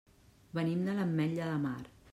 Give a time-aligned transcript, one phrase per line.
[0.59, 1.81] Venim de l'Ametlla de Mar.